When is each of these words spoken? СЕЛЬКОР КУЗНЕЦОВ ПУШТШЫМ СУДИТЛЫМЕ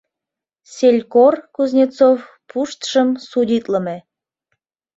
СЕЛЬКОР 0.73 1.33
КУЗНЕЦОВ 1.55 2.19
ПУШТШЫМ 2.49 3.09
СУДИТЛЫМЕ 3.31 3.97